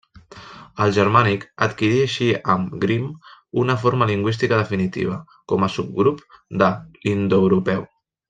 [0.85, 3.11] El germànic adquirí així amb Grimm
[3.65, 5.19] una forma lingüística definitiva,
[5.53, 6.25] com a subgrup
[6.65, 6.73] de
[7.07, 7.87] l'indoeuropeu.